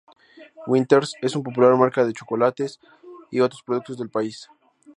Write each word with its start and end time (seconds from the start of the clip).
Winter's 0.65 1.13
es 1.21 1.35
una 1.35 1.43
popular 1.43 1.75
marca 1.75 2.03
de 2.03 2.13
chocolates 2.13 2.79
y 3.29 3.39
otros 3.39 3.61
productos 3.61 3.99
del 3.99 4.09
país. 4.09 4.49